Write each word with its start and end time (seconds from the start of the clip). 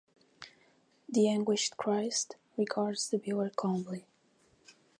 The 1.07 1.27
anguished 1.29 1.77
Christ 1.77 2.35
regards 2.57 3.11
the 3.11 3.19
viewer 3.19 3.51
calmly. 3.55 4.07